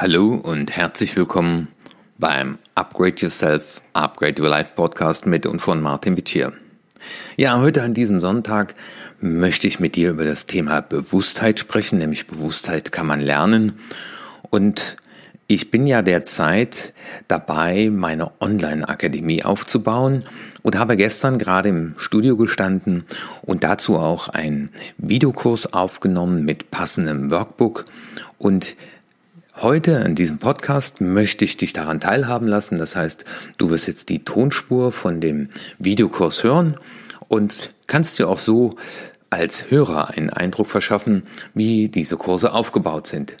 [0.00, 1.68] Hallo und herzlich willkommen
[2.16, 6.54] beim Upgrade Yourself, Upgrade Your Life Podcast mit und von Martin Witschier.
[7.36, 8.74] Ja, heute an diesem Sonntag
[9.20, 13.74] möchte ich mit dir über das Thema Bewusstheit sprechen, nämlich Bewusstheit kann man lernen.
[14.48, 14.96] Und
[15.48, 16.94] ich bin ja derzeit
[17.28, 20.24] dabei, meine Online-Akademie aufzubauen
[20.62, 23.04] und habe gestern gerade im Studio gestanden
[23.42, 27.84] und dazu auch einen Videokurs aufgenommen mit passendem Workbook
[28.38, 28.76] und
[29.62, 32.78] Heute in diesem Podcast möchte ich dich daran teilhaben lassen.
[32.78, 33.26] Das heißt,
[33.58, 36.76] du wirst jetzt die Tonspur von dem Videokurs hören
[37.28, 38.70] und kannst dir auch so
[39.28, 43.36] als Hörer einen Eindruck verschaffen, wie diese Kurse aufgebaut sind.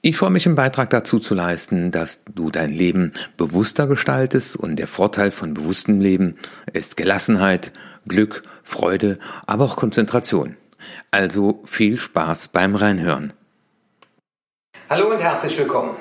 [0.00, 4.76] Ich freue mich, einen Beitrag dazu zu leisten, dass du dein Leben bewusster gestaltest und
[4.76, 6.36] der Vorteil von bewusstem Leben
[6.72, 7.70] ist Gelassenheit,
[8.08, 10.56] Glück, Freude, aber auch Konzentration.
[11.10, 13.34] Also viel Spaß beim Reinhören.
[14.94, 15.96] Hallo und herzlich willkommen.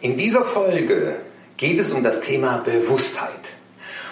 [0.00, 1.16] In dieser Folge
[1.58, 3.28] geht es um das Thema Bewusstheit.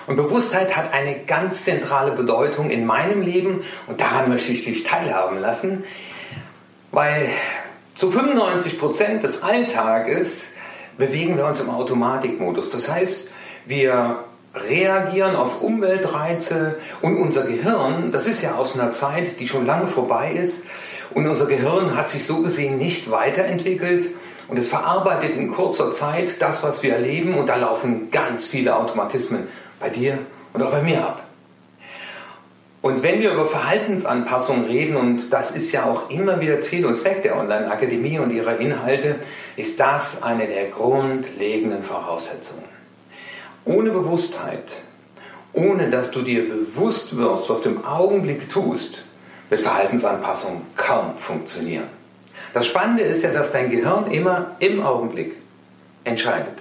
[0.06, 4.83] Und Bewusstheit hat eine ganz zentrale Bedeutung in meinem Leben und daran möchte ich dich
[4.83, 5.84] teilhaben lassen,
[6.91, 7.31] weil
[7.95, 10.53] zu 95 Prozent des Alltages
[10.98, 12.69] bewegen wir uns im Automatikmodus.
[12.69, 13.33] Das heißt,
[13.65, 14.23] wir
[14.55, 19.89] reagieren auf Umweltreize und unser Gehirn, das ist ja aus einer Zeit, die schon lange
[19.89, 20.67] vorbei ist,
[21.14, 24.08] und unser Gehirn hat sich so gesehen nicht weiterentwickelt
[24.48, 28.77] und es verarbeitet in kurzer Zeit das, was wir erleben und da laufen ganz viele
[28.77, 29.48] Automatismen
[29.80, 30.19] bei dir
[30.52, 31.22] und auch bei mir ab.
[32.82, 36.96] Und wenn wir über Verhaltensanpassung reden, und das ist ja auch immer wieder Ziel und
[36.96, 39.20] Zweck der Online-Akademie und ihrer Inhalte,
[39.56, 42.64] ist das eine der grundlegenden Voraussetzungen.
[43.64, 44.64] Ohne Bewusstheit,
[45.52, 49.04] ohne dass du dir bewusst wirst, was du im Augenblick tust,
[49.53, 51.84] wird Verhaltensanpassung kaum funktionieren.
[52.55, 55.37] Das Spannende ist ja, dass dein Gehirn immer im Augenblick
[56.04, 56.59] entscheidet.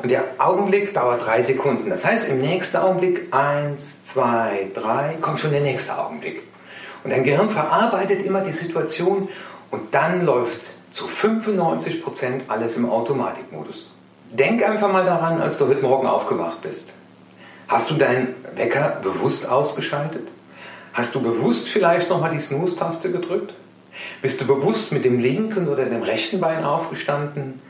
[0.00, 1.90] Und der Augenblick dauert drei Sekunden.
[1.90, 6.44] Das heißt, im nächsten Augenblick, eins, zwei, drei, kommt schon der nächste Augenblick.
[7.02, 9.28] Und dein Gehirn verarbeitet immer die Situation
[9.72, 10.60] und dann läuft
[10.92, 13.90] zu 95 Prozent alles im Automatikmodus.
[14.30, 16.92] Denk einfach mal daran, als du heute Morgen aufgewacht bist.
[17.66, 20.28] Hast du deinen Wecker bewusst ausgeschaltet?
[20.98, 23.54] Hast du bewusst vielleicht nochmal die Snooze-Taste gedrückt?
[24.20, 27.60] Bist du bewusst mit dem linken oder dem rechten Bein aufgestanden?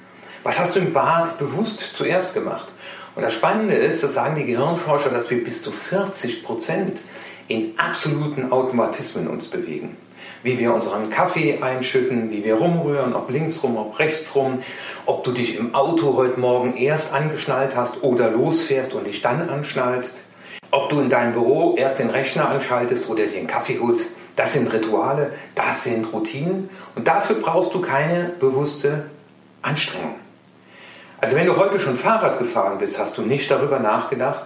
[0.45, 2.69] Was hast du im Bad bewusst zuerst gemacht?
[3.15, 7.01] Und das Spannende ist, das sagen die Gehirnforscher, dass wir bis zu 40 Prozent
[7.49, 9.99] in absoluten Automatismen uns bewegen.
[10.43, 14.63] Wie wir unseren Kaffee einschütten, wie wir rumrühren, ob links rum, ob rechts rum,
[15.05, 19.51] ob du dich im Auto heute Morgen erst angeschnallt hast oder losfährst und dich dann
[19.51, 20.17] anschnallst.
[20.71, 24.53] Ob du in deinem Büro erst den Rechner anschaltest oder dir einen Kaffee holst, das
[24.53, 29.05] sind Rituale, das sind Routinen und dafür brauchst du keine bewusste
[29.63, 30.17] Anstrengung.
[31.21, 34.45] Also wenn du heute schon Fahrrad gefahren bist, hast du nicht darüber nachgedacht,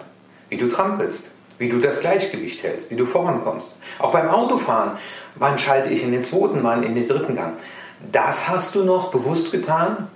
[0.49, 1.27] wie du trampelst,
[1.59, 3.77] wie du das Gleichgewicht hältst, wie du vorankommst.
[3.99, 4.93] Auch beim Autofahren,
[5.35, 7.55] wann schalte ich in den zweiten, wann in den dritten Gang.
[8.11, 10.09] Das hast du noch bewusst getan,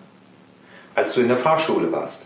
[0.94, 2.22] als du in der Fahrschule warst,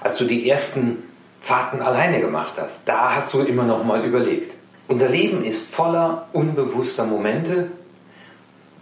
[0.00, 1.02] als du die ersten
[1.44, 2.88] Fahrten alleine gemacht hast.
[2.88, 4.54] Da hast du immer noch mal überlegt.
[4.88, 7.70] Unser Leben ist voller unbewusster Momente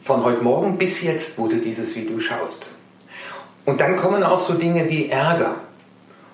[0.05, 2.73] von heute Morgen bis jetzt, wo du dieses Video schaust.
[3.65, 5.57] Und dann kommen auch so Dinge wie Ärger,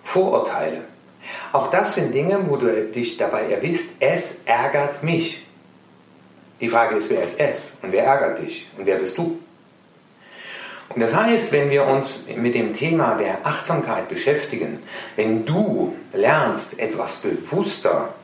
[0.05, 0.83] Vorurteile.
[1.53, 5.47] Auch das sind Dinge, wo du dich dabei erwisst, es ärgert mich.
[6.61, 9.39] Die Frage ist, wer ist es und wer ärgert dich und wer bist du?
[10.91, 14.81] Und das heißt, wenn wir uns mit dem Thema der Achtsamkeit beschäftigen,
[15.17, 18.15] wenn du lernst, etwas bewusster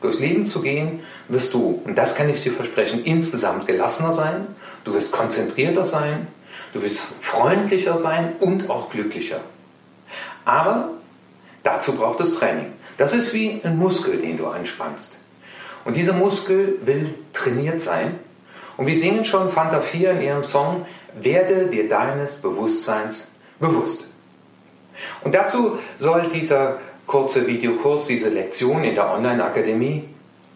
[0.00, 4.48] durchs Leben zu gehen, wirst du, und das kann ich dir versprechen, insgesamt gelassener sein,
[4.84, 6.26] du wirst konzentrierter sein,
[6.72, 9.40] du wirst freundlicher sein und auch glücklicher.
[10.44, 10.90] Aber
[11.62, 12.72] dazu braucht es Training.
[12.96, 15.18] Das ist wie ein Muskel, den du anspannst.
[15.84, 18.18] Und dieser Muskel will trainiert sein.
[18.76, 20.86] Und wir singen schon Fanta 4 in ihrem Song,
[21.24, 24.06] werde dir deines Bewusstseins bewusst.
[25.22, 30.04] Und dazu soll dieser kurze Videokurs, diese Lektion in der Online-Akademie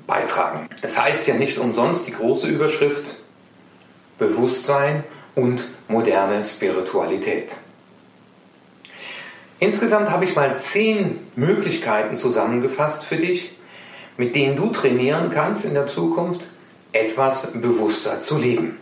[0.07, 0.69] beitragen.
[0.83, 3.17] Es heißt ja nicht umsonst die große Überschrift
[4.19, 5.05] Bewusstsein
[5.35, 7.53] und moderne Spiritualität.
[9.59, 13.53] Insgesamt habe ich mal zehn Möglichkeiten zusammengefasst für dich,
[14.17, 16.43] mit denen du trainieren kannst in der Zukunft,
[16.93, 18.79] etwas bewusster zu leben.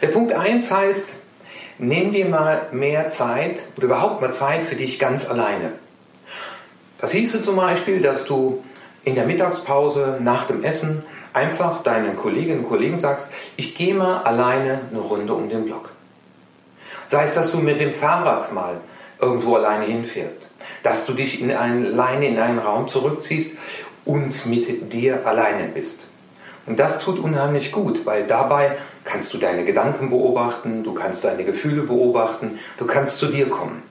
[0.00, 1.14] Der Punkt 1 heißt,
[1.78, 5.72] nimm dir mal mehr Zeit oder überhaupt mal Zeit für dich ganz alleine.
[6.98, 8.62] Das hieße zum Beispiel, dass du
[9.04, 11.02] in der Mittagspause nach dem Essen
[11.32, 15.90] einfach deinen Kolleginnen und Kollegen sagst, ich gehe mal alleine eine Runde um den Block.
[17.08, 18.80] Sei es, dass du mit dem Fahrrad mal
[19.20, 20.38] irgendwo alleine hinfährst.
[20.82, 23.56] Dass du dich in ein, alleine in einen Raum zurückziehst
[24.04, 26.08] und mit dir alleine bist.
[26.66, 31.44] Und das tut unheimlich gut, weil dabei kannst du deine Gedanken beobachten, du kannst deine
[31.44, 33.82] Gefühle beobachten, du kannst zu dir kommen.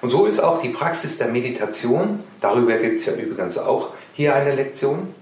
[0.00, 4.34] Und so ist auch die Praxis der Meditation, darüber gibt es ja übrigens auch hier
[4.34, 5.14] eine Lektion,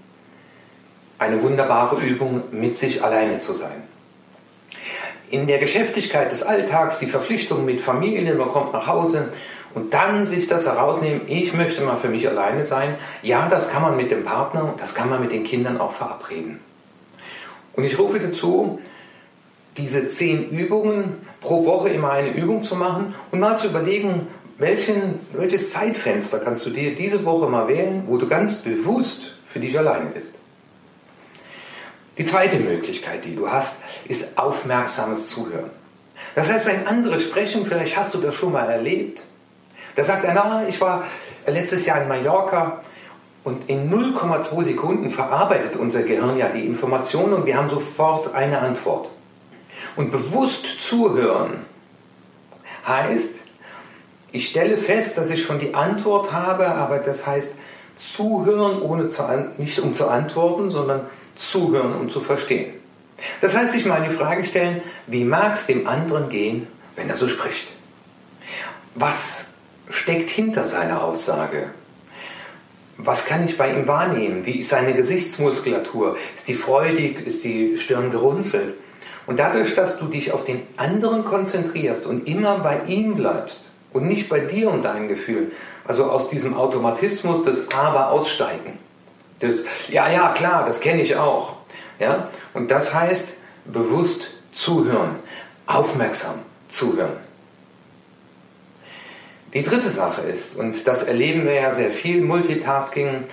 [1.17, 3.83] eine wunderbare Übung, mit sich alleine zu sein.
[5.29, 9.29] In der Geschäftigkeit des Alltags, die Verpflichtung mit Familie, man kommt nach Hause
[9.75, 12.95] und dann sich das herausnehmen, ich möchte mal für mich alleine sein.
[13.21, 16.59] Ja, das kann man mit dem Partner, das kann man mit den Kindern auch verabreden.
[17.73, 18.79] Und ich rufe dazu,
[19.77, 24.27] diese zehn Übungen pro Woche immer eine Übung zu machen und mal zu überlegen,
[24.57, 29.59] welchen, welches Zeitfenster kannst du dir diese Woche mal wählen, wo du ganz bewusst für
[29.59, 30.35] dich alleine bist.
[32.17, 33.77] Die zweite Möglichkeit, die du hast,
[34.07, 35.69] ist aufmerksames Zuhören.
[36.35, 39.23] Das heißt, wenn andere sprechen, vielleicht hast du das schon mal erlebt,
[39.95, 41.05] da sagt einer, ah, ich war
[41.47, 42.81] letztes Jahr in Mallorca
[43.45, 48.59] und in 0,2 Sekunden verarbeitet unser Gehirn ja die Information und wir haben sofort eine
[48.59, 49.09] Antwort.
[49.99, 51.65] Und bewusst zuhören
[52.87, 53.33] heißt,
[54.31, 57.51] ich stelle fest, dass ich schon die Antwort habe, aber das heißt
[57.97, 59.23] zuhören, ohne zu
[59.57, 61.01] nicht um zu antworten, sondern
[61.35, 62.75] zuhören, um zu verstehen.
[63.41, 67.17] Das heißt, sich mal die Frage stellen, wie mag es dem anderen gehen, wenn er
[67.17, 67.67] so spricht?
[68.95, 69.47] Was
[69.89, 71.71] steckt hinter seiner Aussage?
[72.95, 74.45] Was kann ich bei ihm wahrnehmen?
[74.45, 76.15] Wie ist seine Gesichtsmuskulatur?
[76.37, 77.19] Ist die freudig?
[77.27, 78.75] Ist die Stirn gerunzelt?
[79.29, 84.07] Und dadurch, dass du dich auf den anderen konzentrierst und immer bei ihm bleibst, und
[84.07, 85.51] nicht bei dir und deinem Gefühl.
[85.85, 88.79] Also aus diesem Automatismus des Aber aussteigen.
[89.39, 91.57] Das, ja, ja, klar, das kenne ich auch.
[91.99, 92.29] Ja?
[92.55, 93.35] Und das heißt,
[93.65, 95.17] bewusst zuhören,
[95.67, 97.17] aufmerksam zuhören.
[99.53, 103.25] Die dritte Sache ist, und das erleben wir ja sehr viel, Multitasking.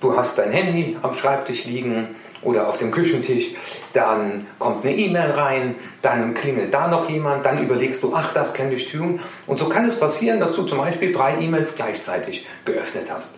[0.00, 3.50] Du hast dein Handy am Schreibtisch liegen, oder auf dem Küchentisch,
[3.92, 8.54] dann kommt eine E-Mail rein, dann klingelt da noch jemand, dann überlegst du, ach, das
[8.54, 9.20] kann ich tun.
[9.46, 13.36] Und so kann es passieren, dass du zum Beispiel drei E-Mails gleichzeitig geöffnet hast.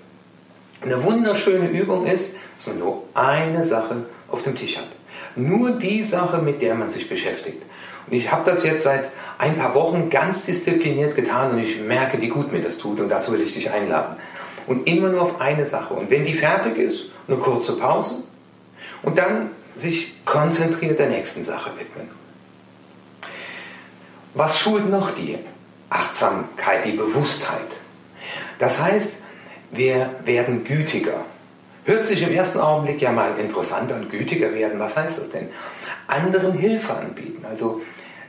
[0.82, 4.88] Eine wunderschöne Übung ist, dass man nur eine Sache auf dem Tisch hat.
[5.36, 7.62] Nur die Sache, mit der man sich beschäftigt.
[8.06, 12.20] Und ich habe das jetzt seit ein paar Wochen ganz diszipliniert getan und ich merke,
[12.20, 14.16] wie gut mir das tut und dazu will ich dich einladen.
[14.66, 15.94] Und immer nur auf eine Sache.
[15.94, 18.22] Und wenn die fertig ist, eine kurze Pause
[19.04, 22.08] und dann sich konzentriert der nächsten Sache widmen.
[24.34, 25.38] Was schult noch die
[25.90, 27.60] Achtsamkeit, die Bewusstheit?
[28.58, 29.14] Das heißt,
[29.70, 31.24] wir werden gütiger.
[31.84, 34.80] Hört sich im ersten Augenblick ja mal interessant an, gütiger werden.
[34.80, 35.48] Was heißt das denn?
[36.06, 37.44] Anderen Hilfe anbieten.
[37.44, 37.82] Also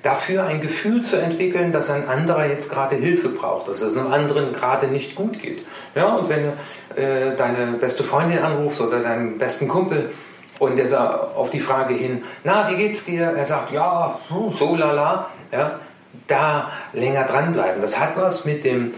[0.03, 4.11] dafür ein Gefühl zu entwickeln, dass ein anderer jetzt gerade Hilfe braucht, dass es einem
[4.11, 5.65] anderen gerade nicht gut geht.
[5.95, 10.11] Ja, und wenn du äh, deine beste Freundin anrufst oder deinen besten Kumpel,
[10.59, 13.25] und er sagt auf die Frage hin, na, wie geht's dir?
[13.25, 15.29] Er sagt, ja, so lala.
[15.51, 15.79] Ja,
[16.27, 17.81] da länger dranbleiben.
[17.81, 18.93] Das hat was mit dem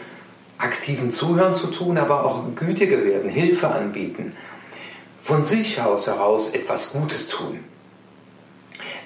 [0.57, 4.35] aktiven Zuhören zu tun, aber auch gütiger werden, Hilfe anbieten.
[5.21, 7.59] Von sich aus heraus etwas Gutes tun.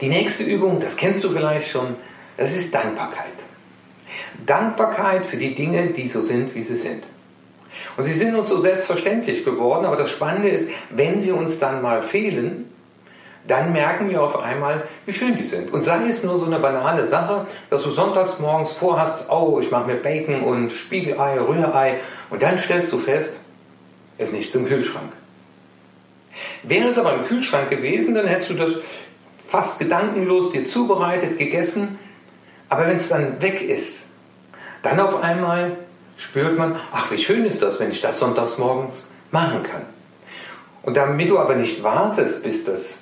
[0.01, 1.95] Die nächste Übung, das kennst du vielleicht schon,
[2.37, 3.25] das ist Dankbarkeit.
[4.45, 7.03] Dankbarkeit für die Dinge, die so sind, wie sie sind.
[7.97, 11.81] Und sie sind uns so selbstverständlich geworden, aber das Spannende ist, wenn sie uns dann
[11.81, 12.71] mal fehlen,
[13.47, 15.73] dann merken wir auf einmal, wie schön die sind.
[15.73, 19.71] Und sei es nur so eine banale Sache, dass du sonntags morgens vorhast, oh, ich
[19.71, 21.99] mache mir Bacon und Spiegelei, Rührei,
[22.29, 23.41] und dann stellst du fest,
[24.17, 25.11] es ist nichts im Kühlschrank.
[26.63, 28.73] Wäre es aber im Kühlschrank gewesen, dann hättest du das
[29.47, 31.99] fast gedankenlos dir zubereitet, gegessen.
[32.69, 34.07] Aber wenn es dann weg ist,
[34.83, 35.77] dann auf einmal
[36.21, 39.85] spürt man, ach, wie schön ist das, wenn ich das sonntags morgens machen kann.
[40.83, 43.01] Und damit du aber nicht wartest, bis das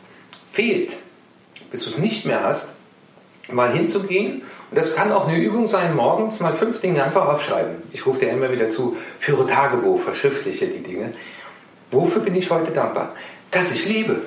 [0.52, 0.96] fehlt,
[1.72, 2.70] bis du es nicht mehr hast,
[3.50, 4.42] mal hinzugehen.
[4.70, 7.84] Und das kann auch eine Übung sein, morgens mal fünf Dinge einfach aufschreiben.
[7.92, 11.12] Ich rufe dir immer wieder zu, führe Tagebuch, verschriftliche die Dinge.
[11.92, 13.16] Wofür bin ich heute dankbar?
[13.52, 14.22] Dass ich lebe.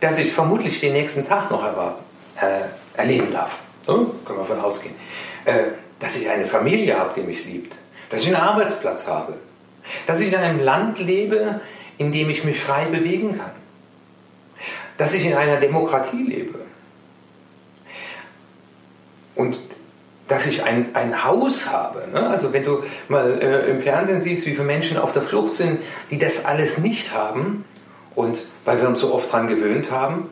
[0.00, 2.04] Dass ich vermutlich den nächsten Tag noch erwarten,
[2.36, 3.52] äh, erleben darf.
[3.86, 4.94] So, können wir von ausgehen.
[5.44, 5.64] Äh,
[6.00, 7.76] dass ich eine Familie habe, die mich liebt,
[8.10, 9.34] dass ich einen Arbeitsplatz habe,
[10.06, 11.60] dass ich in einem Land lebe,
[11.98, 13.50] in dem ich mich frei bewegen kann,
[14.96, 16.60] dass ich in einer Demokratie lebe
[19.34, 19.58] und
[20.28, 22.08] dass ich ein, ein Haus habe.
[22.12, 22.26] Ne?
[22.26, 25.80] Also wenn du mal äh, im Fernsehen siehst, wie viele Menschen auf der Flucht sind,
[26.10, 27.64] die das alles nicht haben
[28.14, 30.30] und weil wir uns so oft daran gewöhnt haben,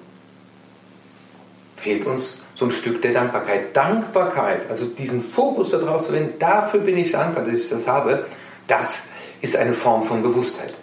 [1.82, 3.76] fehlt uns so ein Stück der Dankbarkeit.
[3.76, 8.26] Dankbarkeit, also diesen Fokus darauf zu wenden, dafür bin ich dankbar, dass ich das habe,
[8.68, 9.04] das
[9.40, 10.74] ist eine Form von Bewusstheit.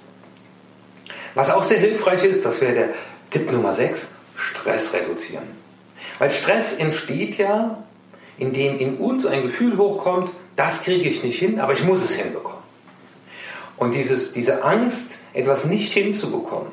[1.35, 2.89] Was auch sehr hilfreich ist, das wäre der
[3.29, 5.43] Tipp Nummer 6, Stress reduzieren.
[6.17, 7.83] Weil Stress entsteht ja,
[8.37, 12.11] indem in uns ein Gefühl hochkommt, das kriege ich nicht hin, aber ich muss es
[12.11, 12.59] hinbekommen.
[13.77, 16.71] Und dieses, diese Angst, etwas nicht hinzubekommen,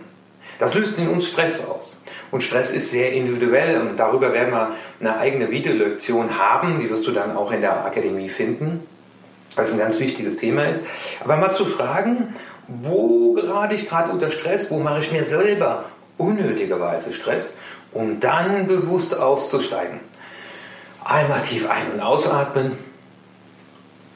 [0.59, 2.03] das löst in uns Stress aus.
[2.31, 7.07] Und Stress ist sehr individuell und darüber werden wir eine eigene Videolektion haben, die wirst
[7.07, 8.85] du dann auch in der Akademie finden,
[9.55, 10.85] was ein ganz wichtiges Thema ist.
[11.23, 12.35] Aber mal zu fragen,
[12.69, 15.85] wo gerate ich gerade unter Stress, wo mache ich mir selber
[16.19, 17.55] unnötigerweise Stress,
[17.93, 20.01] um dann bewusst auszusteigen.
[21.05, 22.77] Einmal tief ein- und ausatmen,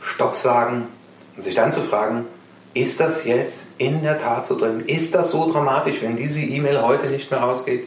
[0.01, 0.89] Stopp sagen
[1.37, 2.27] und sich dann zu fragen,
[2.75, 4.85] ist das jetzt in der Tat so drin?
[4.87, 7.87] Ist das so dramatisch, wenn diese E-Mail heute nicht mehr rausgeht?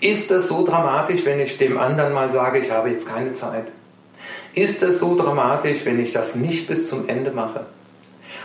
[0.00, 3.66] Ist das so dramatisch, wenn ich dem anderen mal sage, ich habe jetzt keine Zeit?
[4.54, 7.66] Ist das so dramatisch, wenn ich das nicht bis zum Ende mache?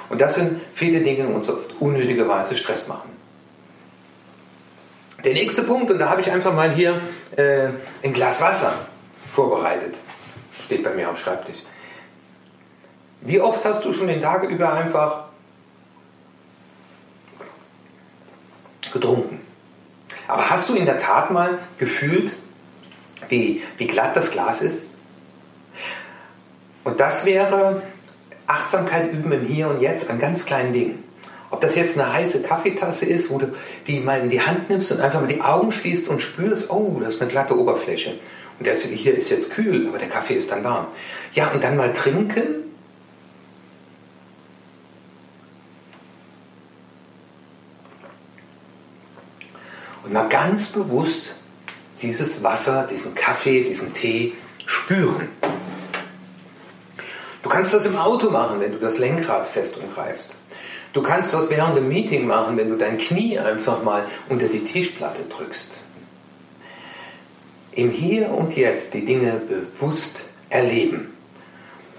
[0.09, 3.09] Und das sind viele Dinge, die uns oft unnötigerweise Stress machen.
[5.23, 7.01] Der nächste Punkt, und da habe ich einfach mal hier
[7.35, 7.69] äh,
[8.03, 8.73] ein Glas Wasser
[9.33, 9.95] vorbereitet.
[10.65, 11.57] Steht bei mir am Schreibtisch.
[13.21, 15.26] Wie oft hast du schon den Tag über einfach
[18.91, 19.39] getrunken?
[20.27, 22.33] Aber hast du in der Tat mal gefühlt,
[23.29, 24.89] wie, wie glatt das Glas ist?
[26.83, 27.81] Und das wäre
[28.45, 31.03] Achtsamkeit üben im Hier und Jetzt an ganz kleinen Dingen.
[31.49, 33.53] Ob das jetzt eine heiße Kaffeetasse ist, wo du
[33.87, 36.99] die mal in die Hand nimmst und einfach mal die Augen schließt und spürst, oh,
[37.01, 38.15] das ist eine glatte Oberfläche.
[38.59, 40.87] Und das hier ist jetzt kühl, aber der Kaffee ist dann warm.
[41.33, 42.66] Ja, und dann mal trinken.
[50.07, 51.35] Und mal ganz bewusst
[52.01, 54.35] dieses Wasser, diesen Kaffee, diesen Tee
[54.65, 55.27] spüren.
[57.43, 60.31] Du kannst das im Auto machen, wenn du das Lenkrad fest umgreifst.
[60.93, 64.63] Du kannst das während dem Meeting machen, wenn du dein Knie einfach mal unter die
[64.63, 65.71] Tischplatte drückst.
[67.73, 71.17] Im Hier und Jetzt die Dinge bewusst erleben.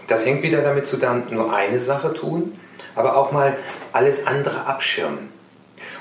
[0.07, 2.59] Das hängt wieder damit zusammen, nur eine Sache tun,
[2.95, 3.59] aber auch mal
[3.93, 5.29] alles andere abschirmen.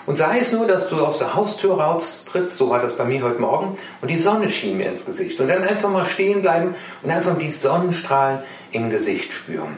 [0.07, 3.21] Und sei es nur, dass du aus der Haustür raustrittst, so war das bei mir
[3.23, 5.37] heute Morgen, und die Sonne schien mir ins Gesicht.
[5.41, 8.39] Und dann einfach mal stehen bleiben und einfach die Sonnenstrahlen
[8.71, 9.75] im Gesicht spüren.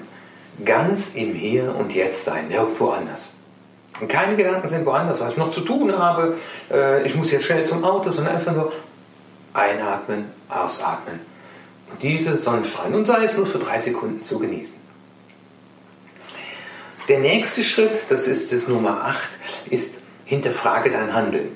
[0.64, 3.34] Ganz im Hier und Jetzt sein, nirgendwo anders.
[4.00, 6.38] Und keine Gedanken sind woanders, was ich noch zu tun habe,
[6.72, 8.72] äh, ich muss jetzt schnell zum Auto, sondern einfach nur
[9.56, 11.22] einatmen, ausatmen.
[11.92, 14.80] Und diese Sonnenstrahlen, und sei es nur für drei Sekunden zu genießen.
[17.08, 19.18] Der nächste Schritt, das ist das Nummer 8,
[19.72, 19.99] ist
[20.30, 21.56] hinterfrage dein Handeln.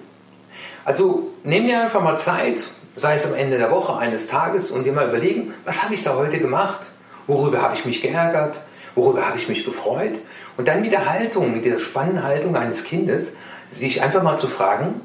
[0.84, 2.64] Also nimm dir einfach mal Zeit,
[2.96, 6.04] sei es am Ende der Woche, eines Tages, und dir mal überlegen, was habe ich
[6.04, 6.80] da heute gemacht?
[7.28, 8.62] Worüber habe ich mich geärgert?
[8.96, 10.18] Worüber habe ich mich gefreut?
[10.58, 13.34] Und dann mit der Haltung, mit der spannenden Haltung eines Kindes,
[13.72, 15.02] sich einfach mal zu fragen,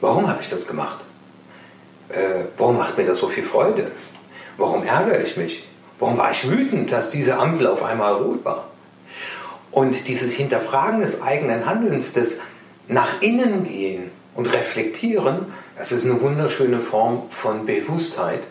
[0.00, 0.98] warum habe ich das gemacht?
[2.08, 3.92] Äh, warum macht mir das so viel Freude?
[4.56, 5.68] Warum ärgere ich mich?
[6.00, 8.66] Warum war ich wütend, dass diese Ampel auf einmal rot war?
[9.70, 12.38] Und dieses Hinterfragen des eigenen Handelns, des
[12.88, 15.46] nach innen gehen und reflektieren,
[15.76, 18.42] das ist eine wunderschöne Form von Bewusstheit.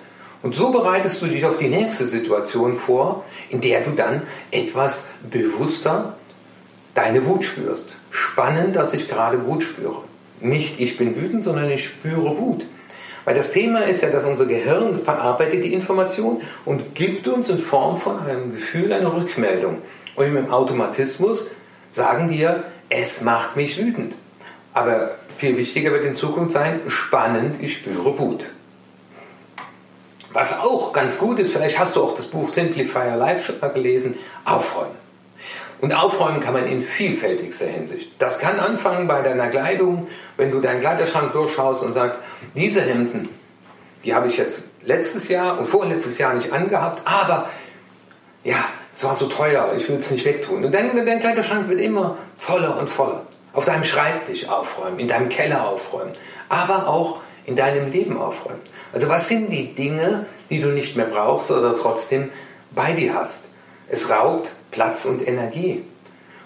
[0.43, 5.07] Und so bereitest du dich auf die nächste Situation vor, in der du dann etwas
[5.29, 6.15] bewusster
[6.95, 7.89] deine Wut spürst.
[8.09, 10.03] Spannend, dass ich gerade Wut spüre.
[10.39, 12.65] Nicht ich bin wütend, sondern ich spüre Wut.
[13.23, 17.59] Weil das Thema ist ja, dass unser Gehirn verarbeitet die Information und gibt uns in
[17.59, 19.77] Form von einem Gefühl eine Rückmeldung.
[20.15, 21.51] Und im Automatismus
[21.91, 24.15] sagen wir, es macht mich wütend.
[24.74, 28.45] Aber viel wichtiger wird in Zukunft sein, spannend, ich spüre Wut.
[30.33, 33.60] Was auch ganz gut ist, vielleicht hast du auch das Buch Simplify Your Life schon
[33.60, 34.95] mal gelesen, aufräumen.
[35.81, 38.12] Und aufräumen kann man in vielfältigster Hinsicht.
[38.19, 40.07] Das kann anfangen bei deiner Kleidung,
[40.38, 42.19] wenn du deinen Kleiderschrank durchschaust und sagst,
[42.55, 43.29] diese Hemden,
[44.03, 47.50] die habe ich jetzt letztes Jahr und vorletztes Jahr nicht angehabt, aber
[48.43, 50.65] ja, es war so teuer, ich will es nicht wegtun.
[50.65, 53.25] Und dein, dein Kleiderschrank wird immer voller und voller.
[53.53, 56.13] Auf deinem Schreibtisch aufräumen, in deinem Keller aufräumen,
[56.50, 58.62] aber auch in deinem Leben aufräumen.
[58.93, 62.29] Also was sind die Dinge, die du nicht mehr brauchst oder trotzdem
[62.71, 63.45] bei dir hast?
[63.89, 65.83] Es raubt Platz und Energie.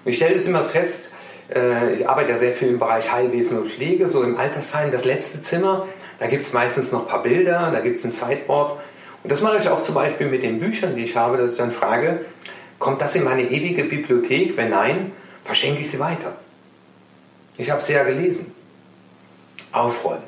[0.03, 1.11] Und ich stelle es immer fest,
[1.53, 5.05] äh, ich arbeite ja sehr viel im Bereich Heilwesen und Pflege, so im Altersheim, das
[5.05, 5.87] letzte Zimmer,
[6.19, 8.79] da gibt es meistens noch ein paar Bilder, da gibt es ein Sideboard.
[9.25, 11.57] Und das mache ich auch zum Beispiel mit den Büchern, die ich habe, dass ich
[11.57, 12.25] dann frage,
[12.77, 14.55] kommt das in meine ewige Bibliothek?
[14.55, 15.13] Wenn nein,
[15.43, 16.33] verschenke ich sie weiter.
[17.57, 18.53] Ich habe sie ja gelesen.
[19.71, 20.21] Aufräumen.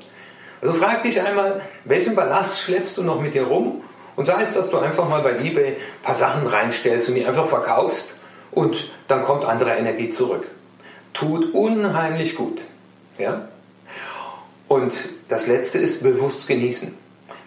[0.63, 3.83] Also frag dich einmal, welchen Ballast schleppst du noch mit dir rum?
[4.15, 7.23] Und sei es, dass du einfach mal bei eBay ein paar Sachen reinstellst und die
[7.23, 8.15] einfach verkaufst
[8.49, 10.47] und dann kommt andere Energie zurück.
[11.13, 12.61] Tut unheimlich gut.
[13.19, 13.47] Ja?
[14.67, 14.95] Und
[15.29, 16.97] das letzte ist bewusst genießen.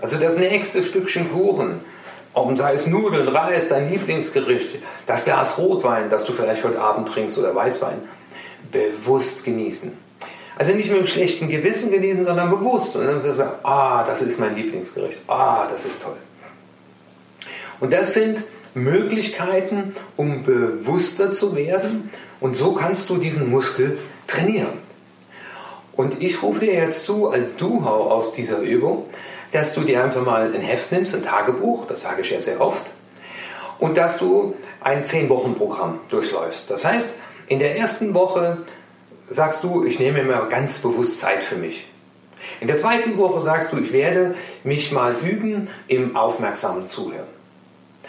[0.00, 1.80] Also das nächste Stückchen Kuchen,
[2.33, 4.76] ob sei es Nudeln, Reis, dein Lieblingsgericht,
[5.07, 7.99] das Glas Rotwein, das du vielleicht heute Abend trinkst oder Weißwein,
[8.71, 9.92] bewusst genießen.
[10.57, 12.95] Also nicht mit einem schlechten Gewissen genießen, sondern bewusst.
[12.95, 16.16] Und dann sagen, ah, das ist mein Lieblingsgericht, ah, das ist toll.
[17.80, 18.42] Und das sind
[18.75, 22.11] Möglichkeiten, um bewusster zu werden.
[22.40, 24.78] Und so kannst du diesen Muskel trainieren.
[25.95, 29.07] Und ich rufe dir jetzt zu, als Du-Hau aus dieser Übung,
[29.52, 32.61] dass du dir einfach mal ein Heft nimmst, ein Tagebuch, das sage ich ja sehr
[32.61, 32.85] oft,
[33.78, 36.71] und dass du ein 10-Wochen-Programm durchläufst.
[36.71, 37.14] Das heißt,
[37.49, 38.59] in der ersten Woche
[39.28, 41.87] sagst du, ich nehme mir ganz bewusst Zeit für mich.
[42.61, 47.26] In der zweiten Woche sagst du, ich werde mich mal üben im aufmerksamen Zuhören.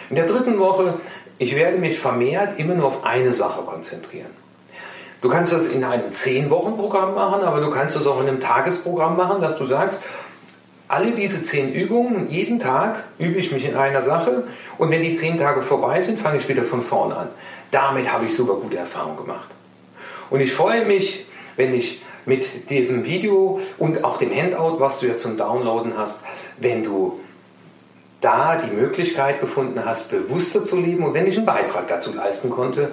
[0.10, 0.96] In der dritten Woche,
[1.38, 4.30] ich werde mich vermehrt immer nur auf eine Sache konzentrieren.
[5.22, 9.16] Du kannst das in einem 10-Wochen-Programm machen, aber du kannst das auch in einem Tagesprogramm
[9.16, 10.02] machen, dass du sagst,
[10.92, 14.44] alle diese zehn Übungen, jeden Tag übe ich mich in einer Sache
[14.78, 17.30] und wenn die zehn Tage vorbei sind, fange ich wieder von vorne an.
[17.72, 19.50] Damit habe ich super gute Erfahrungen gemacht.
[20.30, 25.08] Und ich freue mich, wenn ich mit diesem Video und auch dem Handout, was du
[25.08, 26.24] jetzt zum Downloaden hast,
[26.58, 27.20] wenn du
[28.20, 32.50] da die Möglichkeit gefunden hast, bewusster zu leben und wenn ich einen Beitrag dazu leisten
[32.50, 32.92] konnte,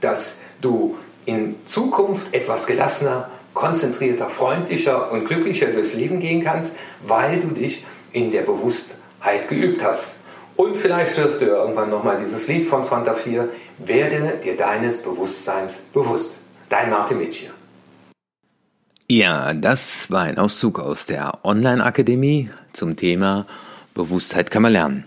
[0.00, 6.72] dass du in Zukunft etwas gelassener konzentrierter, freundlicher und glücklicher durchs Leben gehen kannst,
[7.06, 10.16] weil du dich in der Bewusstheit geübt hast.
[10.56, 15.78] Und vielleicht hörst du irgendwann nochmal dieses Lied von Fanta 4, werde dir deines Bewusstseins
[15.92, 16.34] bewusst.
[16.68, 17.44] Dein Martin Mitsch
[19.08, 23.46] Ja, das war ein Auszug aus der Online-Akademie zum Thema
[23.94, 25.04] Bewusstheit kann man lernen.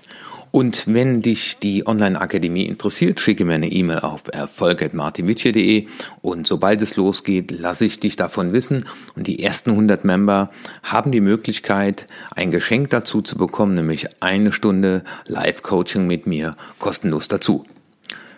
[0.55, 5.87] Und wenn dich die Online-Akademie interessiert, schicke mir eine E-Mail auf erfolg.martinwitsche.de
[6.21, 8.85] und sobald es losgeht, lasse ich dich davon wissen
[9.15, 10.51] und die ersten 100 Member
[10.83, 17.27] haben die Möglichkeit, ein Geschenk dazu zu bekommen, nämlich eine Stunde Live-Coaching mit mir kostenlos
[17.27, 17.63] dazu.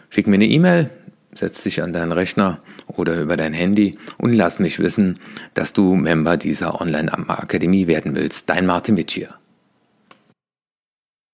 [0.09, 0.89] Schick mir eine E-Mail,
[1.33, 5.19] setz dich an deinen Rechner oder über dein Handy und lass mich wissen,
[5.53, 8.49] dass du Member dieser Online-Akademie werden willst.
[8.49, 9.35] Dein Martin Witsch hier.